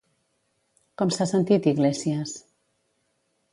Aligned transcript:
Com 1.01 1.11
s'ha 1.17 1.27
sentit 1.33 1.69
Iglesias? 1.73 2.35